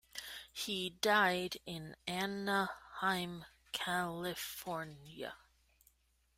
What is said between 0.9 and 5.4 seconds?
died in Anaheim, California.